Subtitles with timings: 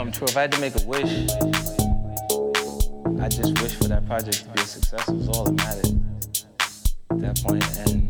[0.00, 0.26] Um, come true.
[0.28, 1.28] If I had to make a wish,
[3.20, 5.06] I just wish for that project to be a success.
[5.06, 6.00] It was all that mattered
[7.10, 7.78] at that point.
[7.86, 8.09] And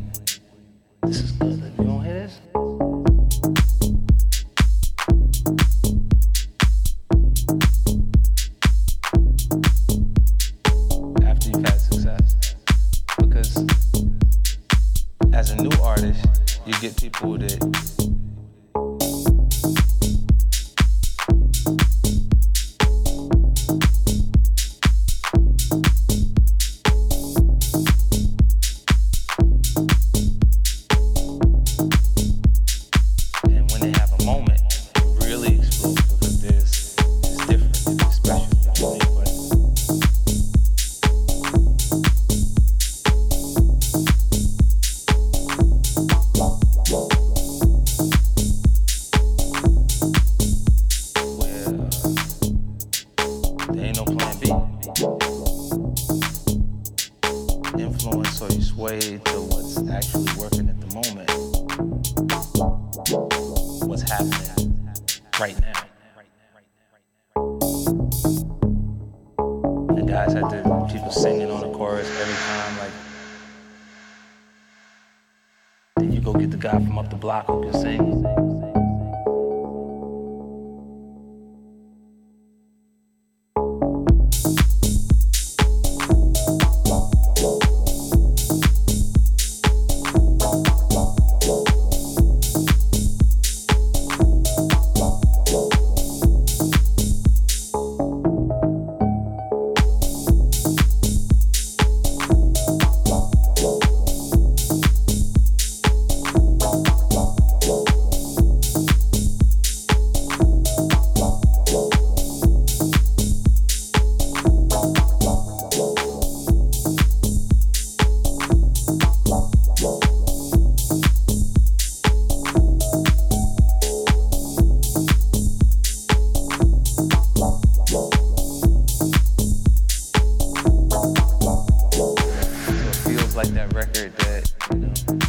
[133.43, 135.20] like that record that, you know.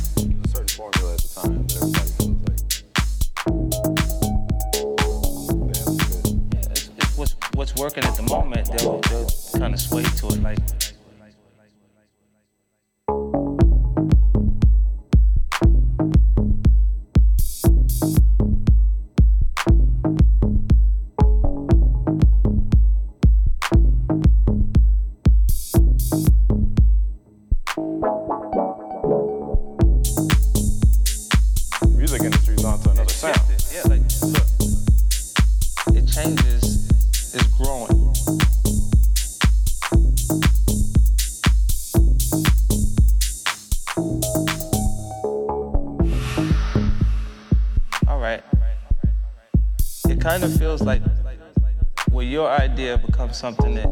[53.32, 53.88] have something that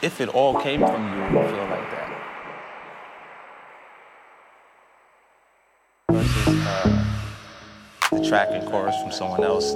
[0.00, 2.06] if it all came from you, you feel like that.
[6.10, 7.06] Versus uh,
[8.12, 9.74] the track and chorus from someone else.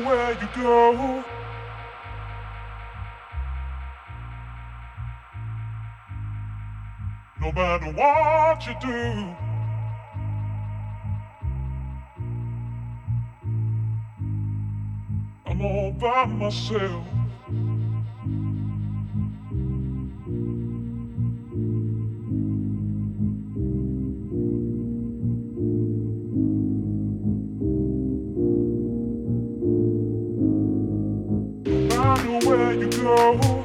[0.00, 1.24] where you go.
[7.40, 9.36] No matter what you do.
[15.46, 17.23] I'm all by myself.
[32.74, 33.63] you go.